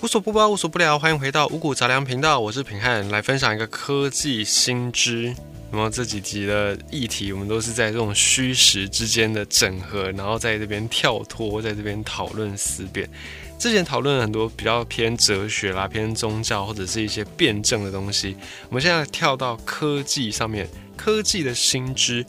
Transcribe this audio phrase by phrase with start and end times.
[0.00, 5.34] 无所不包，无所不聊，欢迎回到五谷杂粮频道，我是平汉，来分享一个科技新知。
[5.72, 13.10] 那么这几集的议题，我们都是在这种虚实之间的整合，然后在这边跳脱，在这边讨论思辨。
[13.58, 18.36] 之前讨论了很多比较偏哲学啦、偏宗教或者是一些辩证的东西，
[18.68, 22.24] 我们现在跳到科技上面，科技的新知。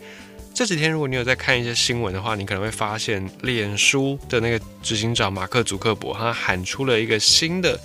[0.54, 7.80] 这几天，如果你有在看一些新闻的话，你可能会发现，脸书的那个执行长马克·祖克伯，他喊出了一个新的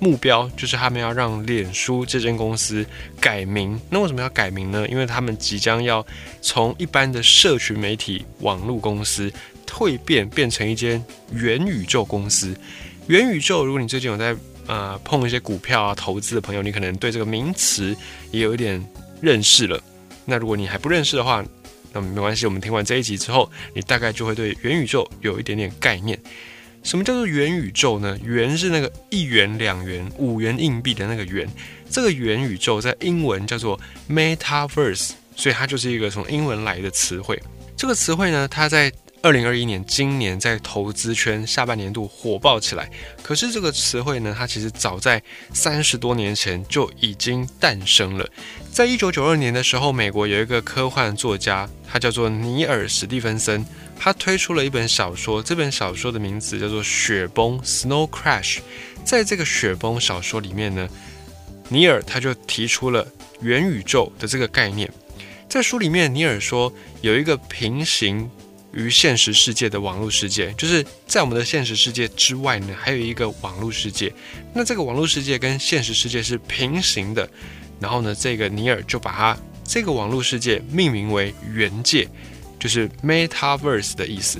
[0.00, 2.84] 目标，就是他们要让脸书这间公司
[3.20, 3.80] 改名。
[3.88, 4.88] 那为什么要改名呢？
[4.88, 6.04] 因为他们即将要
[6.42, 9.32] 从一般的社群媒体网络公司
[9.64, 12.56] 蜕变，变成一间元宇宙公司。
[13.06, 14.34] 元宇宙，如果你最近有在
[14.66, 17.96] 呃碰一些股票啊投资的朋友，你可能对这个名词
[18.32, 18.84] 也有一点
[19.20, 19.80] 认识了。
[20.24, 21.44] 那如果你还不认识的话，
[21.96, 26.18] 那么没关系，我们听完这一集之后，你大概就会对元宇宙有一点点概念。
[26.82, 28.18] 什么叫做元宇宙呢？
[28.22, 31.48] 元是那个一元、两元、五元硬币的那个元，
[31.88, 33.80] 这个元宇宙在英文叫做
[34.10, 37.42] Metaverse，所以它就是一个从英文来的词汇。
[37.78, 38.92] 这个词汇呢，它在
[39.26, 42.88] 二零二一年今年在投资圈下半年度火爆起来。
[43.24, 45.20] 可是这个词汇呢，它其实早在
[45.52, 48.24] 三十多年前就已经诞生了。
[48.70, 53.66] 在一九九二年的时候，美国有一个科幻作家，他叫做尼尔·史蒂芬森，
[53.98, 58.58] 他推出了一本小说，这本小说的名字叫做《雪崩》（Snow Crash）。
[59.02, 60.88] 在这个雪崩小说里面呢，
[61.68, 63.04] 尼尔他就提出了
[63.40, 64.88] 元宇宙的这个概念。
[65.48, 68.30] 在书里面，尼尔说有一个平行
[68.76, 74.12] 于现实世界的网络世界，就是在我们的现实世界之外呢，还有一个网络世界。
[74.54, 77.28] 那这个网络世界跟现实世界是平行的。
[77.80, 82.08] 然后呢，这个尼尔就把它这个网络世界命名为元界，
[82.58, 84.38] 就是 Metaverse 的意思。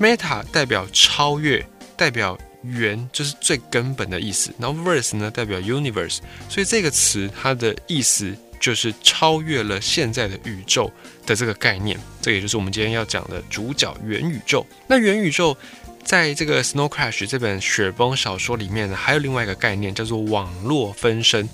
[0.00, 1.64] Meta 代表超越，
[1.96, 4.50] 代表元，就是最根本的意思。
[4.58, 10.88] 然后 Verse 呢代表 Universe，所以这个词它的意思就是超越了现在的宇宙
[11.26, 11.98] 的这个概念。
[12.20, 14.64] 这也就是我们今天要讲的主角元宇宙。
[14.86, 15.56] 那元宇宙
[16.04, 21.48] 在这个 Snow Crash 这本雪崩小说里面呢，还有另外一个概念叫做网络分身。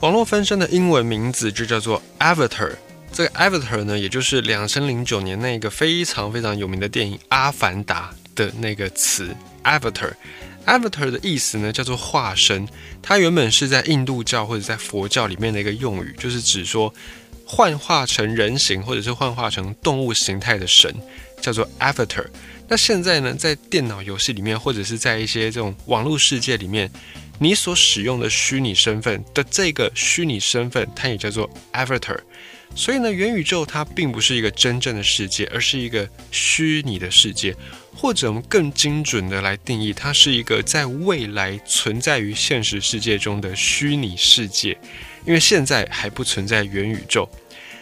[0.00, 2.72] 网络分身的英文名字就叫做 Avatar。
[3.12, 10.12] 这个 Avatar 呢，也就是两千零九年那个非常非常有名的电影《阿凡达》的那个词 Avatar。
[10.66, 12.68] Avatar 的意思呢，叫做化身。
[13.02, 16.92] 它原本是在印度教或者在佛教里面的一个用语，就是指说
[17.44, 20.94] 幻化成人形或者是幻化成动物形态的神，
[21.40, 22.26] 叫做 Avatar。
[22.66, 26.90] 那现在呢，在电脑游戏里面，或者是在一些这种网络世界里面。
[27.40, 32.16] 你所使用的虚拟身份的这个虚拟身份，它也叫做 avatar。
[32.74, 37.54] 所以呢，元宇宙它并不是一个真正的世界，而是一个虚拟的世界，
[37.94, 44.76] 或者我们更精准的来定义，它是一个在未来存在于现实世界中的虚拟世界。
[45.24, 47.28] 因为现在还不存在元宇宙。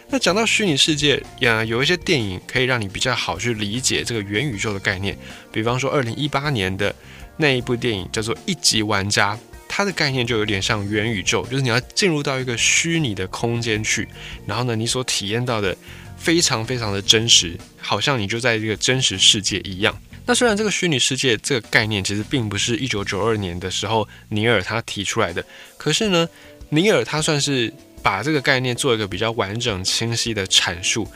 [0.09, 5.17] 那讲到虚拟世界呀，有一些电影可以让你比较好去理解这个元宇宙的概念，
[5.51, 6.93] 比方说二零一八年的。
[7.35, 9.35] 那一部电影叫做《一级玩家》，
[9.75, 14.07] 它的概念就有点像元宇宙，就是你要进入到一个虚拟的空间去，
[14.45, 15.75] 然后呢，你所体验到的
[16.15, 19.99] 非常非常的真实，好像你就在这个真实世界一样。
[20.27, 25.43] 那虽然这个虚拟世界这个概念其实并不是一九九二年的时候尼尔他提出来的，
[25.75, 26.29] 可是呢，
[26.69, 27.73] 尼尔他算是
[28.03, 31.07] 把这个概念做一个比较完整清晰的阐述，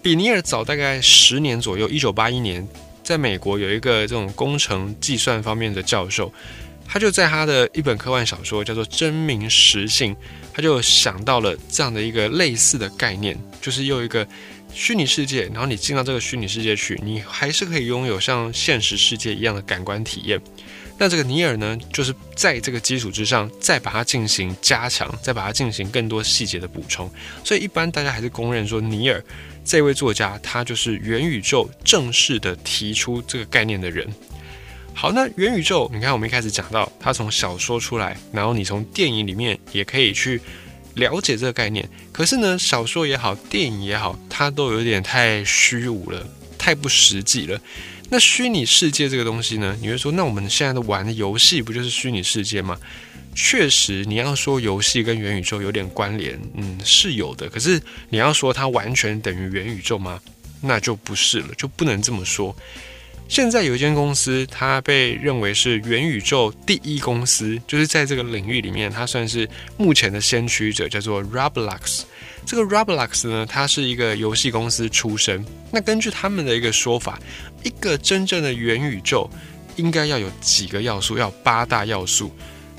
[0.00, 2.64] 比尼尔早大概十年左右，一九八一年。
[3.02, 6.30] 在美国有一个这种工程计算方面的教授，
[6.88, 10.14] 他就在他的一本科幻小说叫做《真名实姓》，
[10.54, 14.26] 他就想到了这样的一个类似的概念，就是用一个
[14.72, 20.40] 虚拟世界，然后你进到这个虚拟世界去，你还是可以拥有像现实世界一样的感官体验。
[21.00, 27.08] 那这个尼尔呢，就是在这个基础之上，再把它进行加强，再把它进行更多细节的补充。
[27.44, 29.22] 所以一般大家还是公认说尼尔。
[29.64, 34.08] 这位作家，他就是元宇宙正式的提出这个概念的人。
[35.00, 40.40] 好，那元宇宙，你看我们一开始讲到，它从小说出来，然后你从电影里面也可以去
[40.94, 41.88] 了解这个概念。
[42.10, 46.26] 可是呢，小说也好，电影也好，它都有点太虚无了，
[46.58, 47.60] 太不实际了。
[48.10, 52.76] 那虚拟世界这个东西呢，你会说，那我们现在的玩的游戏不就是虚拟世界吗？
[53.36, 57.48] 确实，你要说游戏跟元宇宙有点关联，嗯，是有的。
[57.48, 60.20] 可是你要说它完全等于元宇宙吗？
[60.60, 62.52] 那就不是了，就不能这么说。
[63.28, 69.46] 现在有一间公司，它被认为是元宇宙第一公司，就是在这个领域里面，它算是
[69.76, 72.04] 目前的先驱者，叫做 Roblox。
[72.46, 75.44] 这个 Roblox 呢，它是一个游戏公司出身。
[75.70, 77.20] 那根据他们的一个说法，
[77.62, 79.28] 一个真正的元宇宙
[79.76, 82.32] 应该要有几个要素，要八大要素。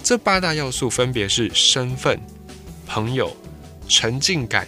[0.03, 2.19] 这八大要素分别是身份、
[2.87, 3.37] 朋友、
[3.87, 4.67] 沉浸感、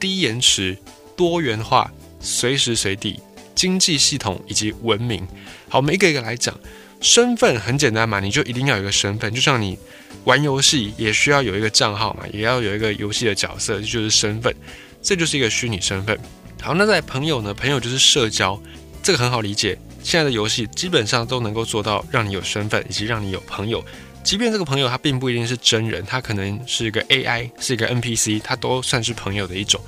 [0.00, 0.76] 低延迟、
[1.16, 3.20] 多元化、随时随地、
[3.54, 5.26] 经济系统以及文明。
[5.68, 6.58] 好，我们一个一个来讲。
[7.00, 9.76] 身份很简单嘛，你就一定要有一个身份，就像你
[10.22, 14.54] 玩游戏也需要有一个账号嘛，也要有一个游戏的角色，就是身份，
[15.02, 16.16] 这就是一个虚拟身份。
[16.60, 17.52] 好，那在朋友呢？
[17.52, 18.56] 朋友就是社交，
[19.02, 19.76] 这个很好理解。
[20.04, 23.84] 现在的游戏基本上都能够做到让你有身份，以及让你有朋友。
[24.22, 29.80] 即便这个朋友他并不一定是真人，他可能是一个 AI，是一个 NPC，他都算是朋友的一种。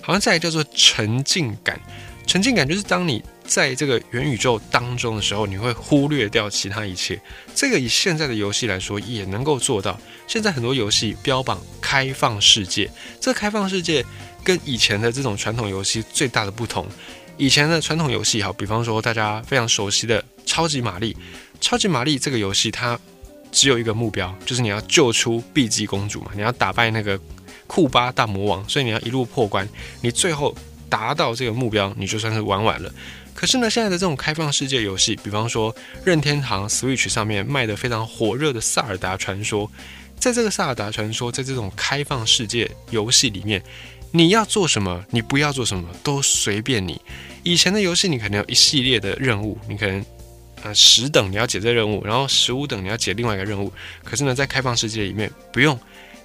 [0.00, 1.78] 好像再来叫做沉浸感，
[2.32, 7.20] 沉浸感就是当你在这个元宇宙当中的时候，你会忽略掉其他一切。
[7.54, 10.00] 这个以现在的游戏来说，也能够做到。
[10.26, 12.90] 现在很多游戏标榜开放世界，
[13.20, 14.02] 这开放世界。
[14.42, 16.86] 跟以前的这种传统游戏最大的不同，
[17.36, 21.12] 以前的传统游戏，哈，比方说大家非常熟悉的《超级玛丽》，
[21.60, 22.98] 《超级玛丽》这个游戏它
[23.50, 27.20] 只有一个目标，就是你要救出碧姬公主嘛，你要打败那个
[27.66, 29.68] 库巴大魔王，所以你要一路破关，
[30.00, 30.56] 你最后
[30.92, 32.92] 达到这个目标，你就算是玩完了。
[33.32, 35.74] 可是呢，现在的这种开放世界游戏，比方说
[36.04, 39.66] 任天堂 Switch 上面卖的非常火热的《萨尔达传说》，
[40.18, 43.62] 在这个《萨尔达传说》在这种开放世界游戏里面。
[44.14, 47.00] 你要做什么，你不要做什么，都随便你。
[47.42, 50.04] 以前的游戏，你可能有一系列的任务，你可能，
[50.62, 53.72] 呃，十等你要解这任务，然后十五等你要解另外一个任务。
[54.04, 55.78] 可是呢，在开放世界里面，不用，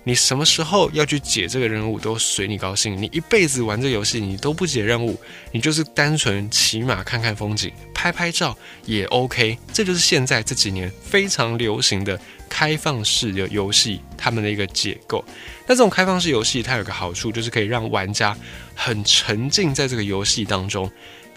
[0.08, 2.96] 你什么时候要去解这个任务都随你高兴。
[2.96, 5.20] 你一辈子玩这游戏，你都不解任务，
[5.52, 9.58] 你就是单纯骑马看看风景，拍拍照也 OK。
[9.74, 12.18] 这就是现在这几年非常流行的。
[12.50, 15.22] 开放式的游戏，他们的一个结构。
[15.68, 18.34] 那这种开放式游戏，它有个好处，就是可以让玩家
[18.74, 20.90] 很沉浸在这个游戏当中，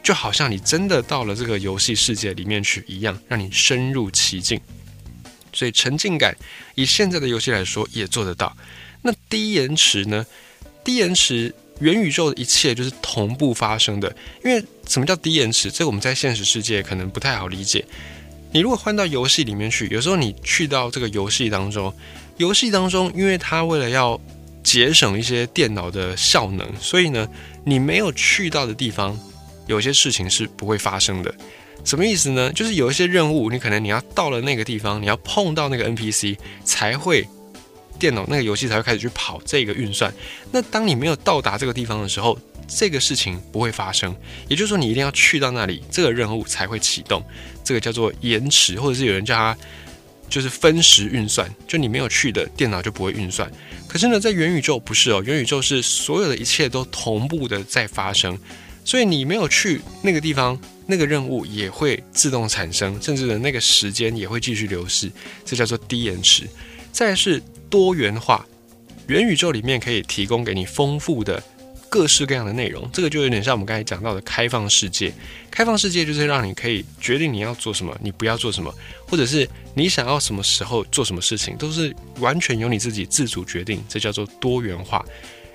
[0.04, 4.60] 就好像你真的到了这个游戏世界里面去一样，让你深入其境。
[5.52, 6.36] 所以沉浸感，
[6.74, 8.56] 以现在的游戏来说，也做得到。
[9.02, 10.24] 那低延迟呢？
[10.84, 14.14] 低延迟，元宇宙的一切就是同步发生的。
[14.44, 15.70] 因为什么叫低延迟？
[15.70, 17.84] 这个我们在现实世界可能不太好理解。
[18.52, 21.94] 你如果换到游戏里面去，有时候你去到这个游戏当中，
[22.36, 24.20] 游戏当中，因为它为了要
[24.62, 27.28] 节省一些电脑的效能，所以呢，
[27.64, 29.18] 你没有去到的地方，
[29.66, 31.34] 有些事情是不会发生的。
[31.84, 32.52] 什么意思呢？
[32.52, 37.26] 就是有一些任务，你可能你要到了那个地方，你要碰到那个 NPC 才会
[37.98, 40.12] 电脑那个游戏才会开始去跑这个运算。
[40.52, 42.38] 那当你没有到达这个地方的时候，
[42.68, 44.14] 这个事情不会发生，
[44.46, 47.22] 也就是说，你一定要去到那里，这个任务才会启动。
[47.64, 49.56] 这个叫做延迟，或者是有人叫它
[50.28, 53.50] 就是分时运算，就你没有去的电脑就不会运算。
[53.88, 58.38] 可是呢，在元宇宙不是哦，元宇宙是所有的一切都同步的在发生，
[58.90, 65.08] 所以你没有去那个地方，那个任务也会自动产生，甚至呢，那个时间也会继续流逝。
[65.44, 66.42] 这叫做低延迟。
[66.90, 68.44] 再是多元化，
[69.06, 71.40] 元宇宙里面可以提供给你丰富的。
[71.88, 75.12] 各式各样的内容，这个就有点像我们刚才讲到的开放世界。
[75.52, 78.74] 开放世界就是让你可以决定你要做什么，你不要做什么，
[79.06, 83.84] 或者是你想要什么时候做什么事情，都是完全由你自己自主决定。
[83.88, 85.04] 这叫做多元化，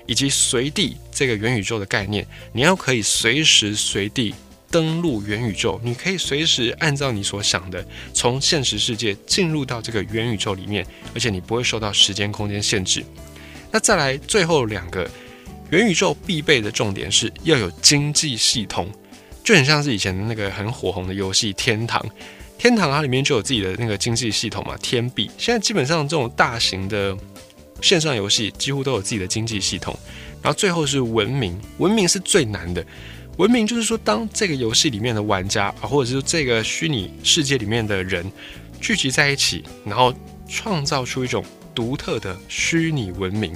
[0.05, 4.33] 以及随地这个元宇宙的概念，你要可以随时随地
[4.69, 13.03] 登录元宇宙，你可以随时按照你所想的，从现实世界进入到这个元宇宙里面，而且你不会受到时间空间限制。
[13.71, 15.09] 那再来最后两个。
[15.71, 18.87] 元宇宙必备的重点是要有经济系统，
[19.43, 21.99] 就很像是以前的那个很火红的游戏《天堂》。
[22.55, 25.29] 天堂它里面就有自己的那个经济系统嘛，天币。
[25.39, 27.17] 现在基本上这种大型的
[27.85, 29.95] 线上游戏几乎都有自己的经济系统。
[30.41, 32.83] 然后最后是文明，文明是最难的。
[33.37, 38.25] 文明就是说，当这个游戏里面的玩家啊，或者是这个虚拟世界里面的人
[38.81, 40.11] 聚集在一起，然后
[40.47, 43.55] 创造出一种独特的虚拟文明。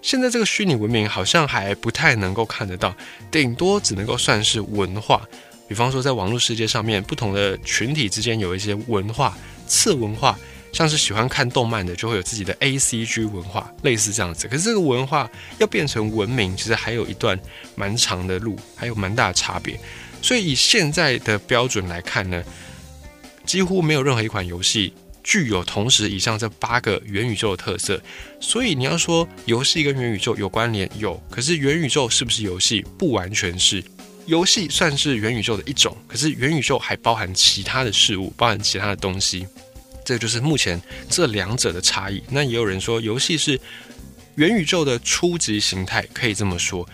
[0.00, 2.94] 现在这个虚拟文明好像还不太能够看得到，
[3.30, 5.20] 顶多只能够算是文化。
[5.66, 10.38] 比方说，在网络世界上面，不同的群体之间有一些文化、次文化，
[10.72, 14.46] 像是喜欢看动漫的，就会有自己的 A C G 文化，类似这样子。
[14.48, 17.38] 可是这个文化要变成文明，其实还有一段
[17.74, 19.78] 蛮长的路，还有蛮大的差别。
[20.20, 22.42] 所以以现在的标准来看呢，
[23.44, 24.92] 几乎没有任何一款游戏。
[25.24, 28.00] 具有同时以上这八个元宇宙的特色，
[28.40, 31.22] 所以你要说游戏跟元宇宙有关联，有。
[31.28, 32.80] 可是元宇宙是不是游戏？
[32.96, 33.84] 不完全是。
[34.24, 39.46] 游戏算是元宇宙的一种，可是元宇宙还包含其他的事物，包含其他的东西。
[40.08, 42.22] 这就是目前这两者的差异。
[42.30, 43.60] 那也有人说，游戏是
[44.36, 46.88] 元宇宙的初级形态，可以这么说。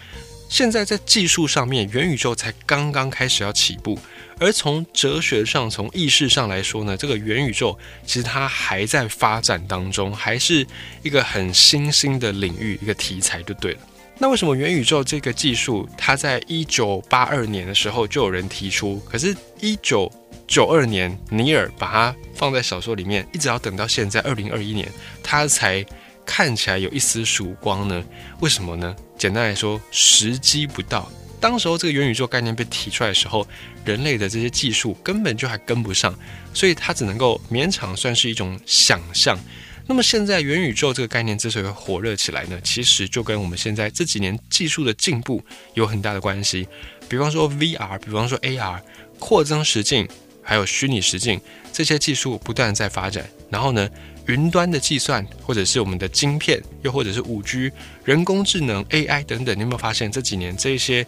[0.48, 3.96] 现在在技术上面，元宇宙才刚刚开始要起步。
[4.40, 10.66] 而从哲学上、从意识上来说呢，这个元宇宙其实它还在发展当中，还是
[11.04, 13.78] 一个很新兴的领域，一个题材就对了。
[14.18, 20.10] 那为什么元宇宙这个技术，它在一九八二年的时候就有人提出，可是，一九
[20.46, 24.88] 九二年尼尔把它放在小说里面，一直要等到现在二零二一年，
[25.22, 25.84] 它才
[26.26, 28.04] 看起来有一丝曙光呢？
[28.40, 28.94] 为什么呢？
[29.18, 31.10] 简单来说，时机不到。
[31.40, 33.46] 当时候这个元宇宙概念被提出来的时候，
[33.84, 36.14] 人类的这些技术根本就还跟不上，
[36.54, 39.38] 所以它只能够勉强算是一种想象。
[39.86, 46.66] 那么现在元宇宙这个概念之所以会火热起来呢，其实就跟我们现在这几年技术的进步有很大的关系。
[47.06, 48.80] 比方说 VR，比方说 AR，
[49.18, 50.08] 扩增实境，
[50.44, 51.40] 还有虚拟实境
[51.72, 53.28] 这些技术不断在发展。
[53.50, 53.88] 然后呢，
[54.26, 57.72] 云端的计算，或者是我们的晶片，又或者是五 G、
[58.04, 61.04] 人工智能 AI 等等，你有没有发现这几年这些？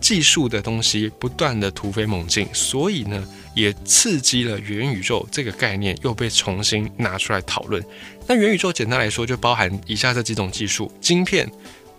[0.00, 3.22] 技术的东西不断的突飞猛进，所以呢，
[3.54, 7.84] 也刺激了元宇宙这个概念又被重新拿出来讨论。
[8.26, 11.46] 那元宇宙简单来说就包含以下这几种技术：晶片，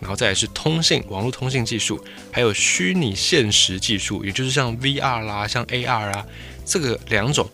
[0.00, 6.26] 然后再来是通信、网络通信技术，还有虚拟现实技术，也就是像 VR 啦、像 AR 啊
[6.64, 7.48] 这个两种。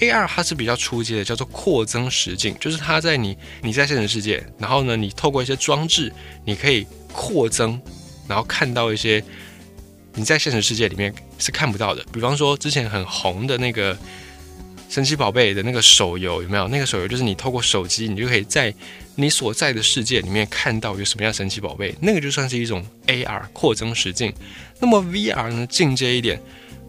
[0.00, 6.12] AR 它是比较初级的，叫做扩增实境，就是它在你你在现实世界，然后呢，你透过一些装置，
[6.44, 7.80] 你可以扩增，
[8.26, 9.22] 然后看到一些。
[10.16, 13.98] 你在现实世界里面是看不到的，比方说之前很红的那个
[14.88, 16.68] 神奇宝贝的那个手游，有没有？
[16.68, 18.72] 那个手游就是你透过手机，你就可以在
[19.16, 24.32] 你所在的世界里面看到有什么样神奇宝贝，那个就算是一种 AR 扩增实境。
[24.78, 26.40] 那么 VR 呢，进阶一点。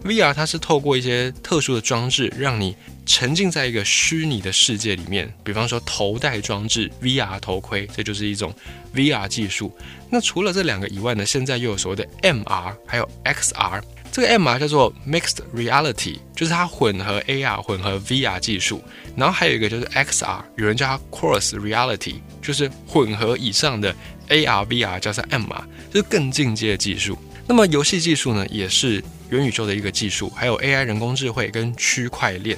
[0.05, 2.75] VR 它是透过一些特殊的装置，让你
[3.07, 5.33] 沉浸在一个虚拟的世界里面。
[5.43, 8.53] 比方说头戴装置 VR 头盔，这就是一种
[8.93, 9.75] VR 技术。
[10.11, 13.81] 那除了这两个以外呢，现在又有所谓的 MR，还有 XR。
[14.11, 18.81] 这个 MR 叫做 Mixed Reality，就是它混合 AR、混合 VR 技术。
[19.17, 23.93] 然后还有一个就是 XR，有人叫它 Cross Reality，就是混合以上的
[24.29, 27.17] AR、VR 加上 MR，就是更进阶的技术。
[27.47, 32.57] 那么游戏技术呢，也是元宇宙的一个技术，还有 AI 人工智慧跟区块链。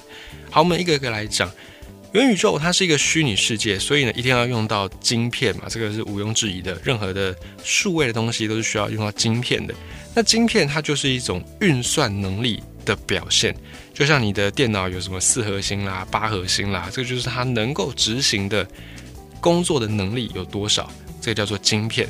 [0.50, 1.50] 好，我们一个一个来讲。
[2.14, 6.80] 元宇宙它是一个虚拟世界，所以呢，一定要用到晶片嘛，这个是毋庸置疑的。
[6.84, 9.74] 任何的数位的东西都是需要用到晶片的。
[10.16, 13.56] 那晶片它就是一种运算能力的表现，
[13.94, 18.66] 就像你的电脑有什么四核心啦、八核心啦，这个就是它能够执行的
[19.42, 20.90] 工作的能力有多少，
[21.22, 22.08] 这个叫做晶片。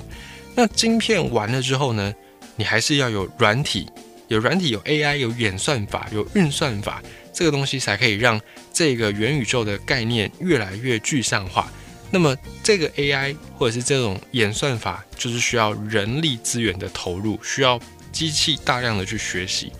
[0.55, 2.13] 那晶片完了之后呢？
[2.59, 3.87] 你还是要有软体，
[4.27, 7.01] 有软体，有 AI，有演算法，有运算法，
[7.33, 8.39] 这个东西才可以让
[8.73, 11.71] 这个元宇宙的概念越来越具象化。
[12.09, 17.79] 那么，这个 AI 或者是这种演算法，就是需要人力资源的投入，需要
[18.11, 19.71] 机器大量的去学习。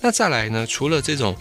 [0.00, 0.66] 那再来呢？
[0.66, 1.36] 除了这种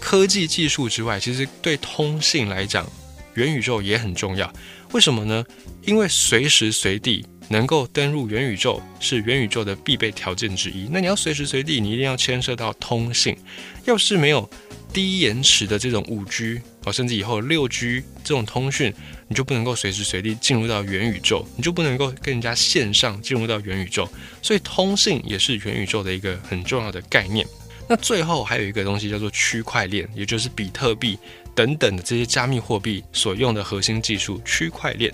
[0.00, 2.86] 科技技术之外，其实对通信来讲，
[3.34, 4.52] 元宇宙也很重要。
[4.92, 5.44] 为什么呢？
[5.82, 7.24] 因为随时随地。
[7.52, 10.88] 能够登入元宇宙是元宇宙的必备条件之一。
[10.90, 13.36] 那你要随时随地，你一定要牵涉到通信。
[13.84, 14.48] 要是没有
[14.90, 18.90] 低延迟的这种五 G 哦，甚至以后六 G 这种通讯，
[19.28, 24.08] 你就不能够随时随地进入到元宇宙，你就不能够跟人家线上进入到元宇宙。
[24.40, 27.46] 所以通信也是元宇宙的一个很重要的概念。
[27.86, 31.18] 那最后还有一个东西叫做区块链，也就是比特币
[31.54, 35.12] 等等的这些加密货币所用的核心技术——区块链。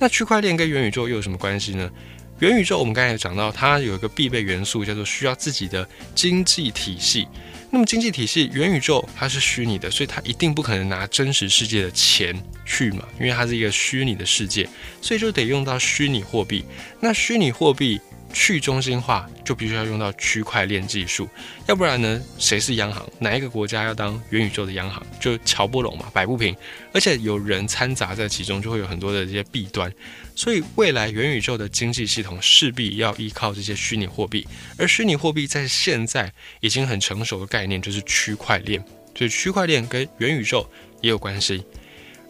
[0.00, 1.90] 那区块链跟元宇宙又有什么关系呢？
[2.38, 7.28] 元宇宙我们刚才讲到，它有一个必备元素，叫做需要自己的经济体系。
[7.70, 14.66] 那么经济体系，元宇宙它是虚拟的，所以它一定不可能拿真实世界的钱去嘛，因为它是一个虚拟的世界，
[15.02, 16.64] 所以就得用到虚拟货币。
[16.98, 18.00] 那虚拟货币。
[18.32, 21.28] 去中心化就必须要用到区块链技术，
[21.66, 22.20] 要不然呢？
[22.38, 23.04] 谁是央行？
[23.18, 26.54] 哪一个国家要当元宇宙的央行，就瞧不拢嘛，摆不平。
[26.92, 29.92] 而且有人掺杂在其中，就会有很多的这些弊端。
[30.34, 34.46] 所以未来元宇宙的经济系统势必要依靠这些虚拟货币，
[34.78, 38.82] 而虚拟货币在现在已经很成熟的概念就是区块链。
[39.14, 40.66] 所以区块链跟元宇宙
[41.02, 41.62] 也有关系。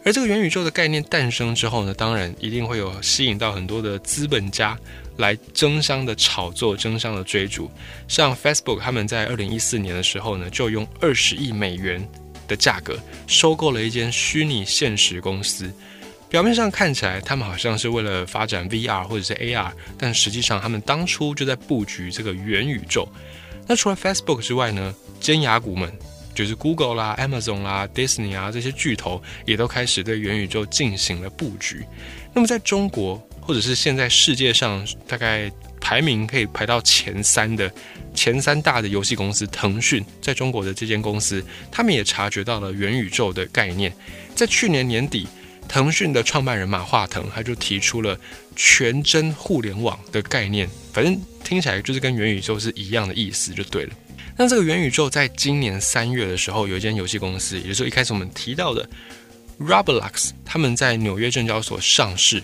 [0.03, 4.77] 而这个元宇宙的概念诞生之后呢，当然一定会有吸引到很多的资本家。
[5.17, 7.69] 来争相的炒作，争相的追逐。
[8.07, 12.03] 像 Facebook，他们在二零一四年的时候呢，就用二十亿美元
[12.47, 15.71] 的价格收购了一间虚拟现实公司。
[16.27, 23.07] 表面上看起来，他们好像是为了发展 VR 或者是 AR，但实际上他们当初就在布局这个元宇宙。
[23.67, 25.91] 那除了 Facebook 之外呢，尖牙股们
[26.33, 31.85] 就是 Google 啦、Amazon 啦、Disney 啊这些巨头，也都开始对元宇宙进行了布局。
[32.33, 33.21] 那么在中国。
[33.43, 37.69] 或者是现在世界上大概排名可以排到前三的
[38.13, 43.91] 前三大的游戏公司腾讯，在中国的这间公司，他们也察觉到了元宇宙的概念。
[44.35, 45.27] 在去年年底，
[45.67, 48.17] 腾讯的创办人马化腾他就提出了
[48.55, 53.93] 全真互联网的概念，反正听起来就是跟元宇宙是一样的意思，就对了。
[54.37, 58.89] 那这个元宇宙在今年三月的时候，有一间游戏公司，也就是一开始我们提到的
[59.59, 62.43] Roblox，他们在纽约证交所上市。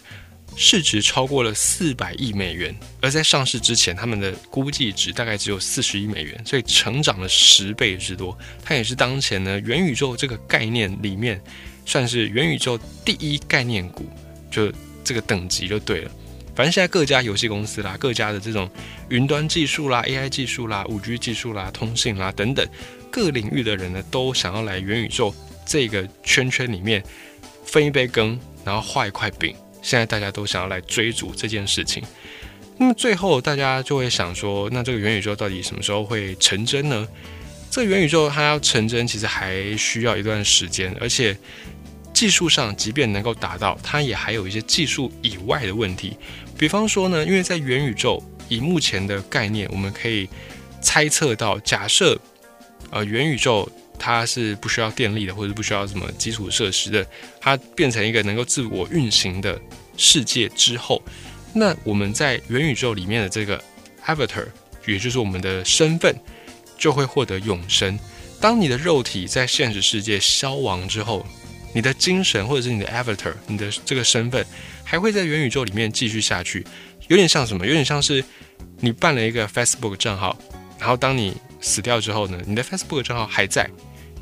[0.60, 8.36] 市值超过了四百亿美元，而在上市之前，他们的估计值大概只有四十亿美元，所以成长了十倍之多。
[8.64, 11.40] 它也是当前呢元宇宙这个概念里面，
[11.86, 12.76] 算是元宇宙
[13.06, 14.10] 第一概念股，
[14.50, 16.12] 就这个等级就对了。
[16.58, 18.68] 反正现在各家游戏公司啦，各家的这种
[19.10, 22.68] 云端技术啦、AI 技术啦、五 G 技术啦、通信啦等等
[23.12, 25.32] 各领域的人呢，都想要来元宇宙
[25.68, 27.04] 这个圈圈里面
[27.64, 29.56] 分一杯羹，然后画一块饼。
[29.84, 32.04] 现在大家都想要来追逐这件事情，
[32.78, 37.08] 那么最后大家就会想说，那这个元宇宙到底什么时候会成真呢？
[37.70, 41.38] 这个元宇宙它要成真，其实还需要一段时间，而且
[42.18, 46.18] 技术上即便能够达到，它也还有一些技术以外的问题。
[46.58, 50.28] 比方说呢，因为在元宇宙以目前的概念，我们可以
[50.82, 52.20] 猜测到，假设
[52.90, 53.70] 呃元宇宙。
[54.00, 57.04] 它是不需要电力的，或者不需要什么基础设施的，
[57.42, 59.60] 它变成一个能够自我运行的
[59.98, 61.02] 世界之后，
[61.52, 63.60] 那我们在元宇宙里面的这个
[64.06, 64.46] avatar，
[64.86, 66.16] 也就是我们的身份，
[66.78, 68.00] 就会获得永生。
[68.40, 71.26] 当你的肉体在现实世界消亡之后，
[71.78, 74.44] 你的精神或者是你的 avatar，你的这个身份
[74.84, 76.66] 还会在元宇宙里面继续下去，
[77.08, 77.68] 有点像什么？
[77.68, 78.24] 有点像是
[78.80, 80.36] 你办了一个 Facebook 账号，
[80.80, 83.70] 然后当你死掉之后呢，你的 Facebook 账号还在。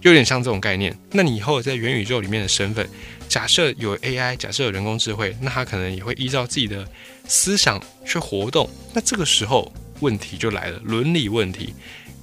[0.02, 0.94] 有点像这种概念。
[1.14, 2.86] 那你以后在元宇宙里面的身份，
[3.30, 6.86] 假设有 AI，假设有人工智慧，那它可能也会依照自己的
[7.26, 8.70] 思想去活动。
[8.94, 9.72] 那这个时候
[10.02, 11.74] 问题就来了，伦理问题：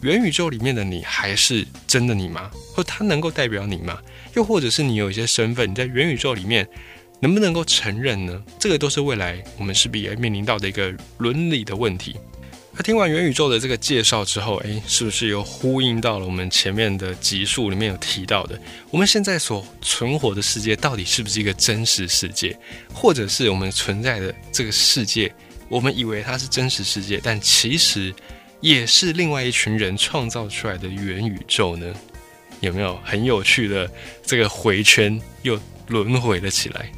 [0.03, 2.51] 元宇宙里面的你还是真的你吗？
[2.75, 3.99] 或它能够代表你吗？
[4.35, 6.67] 又或者是你有一些身份，你在元宇宙里面
[7.21, 8.43] 能不能够承认呢？
[8.59, 12.17] 这个都是未来我们势必要面临到的一个伦理的问题。
[12.75, 18.59] 那听完元宇宙的这个介绍之后，诶，是不是又呼应到了我们前面的集数里面有提到的？
[18.91, 22.59] 我们现在所存活的世界到底是不是一个真实世界，
[22.95, 25.30] 或者是我们存在的这个世界，
[25.69, 28.11] 我们以为它是真实世界，但其实
[28.63, 31.95] 也是另外一群人创造出来的元宇宙呢？
[32.63, 33.91] 有没有很有趣的
[34.25, 36.91] 这个回圈又轮回了起来？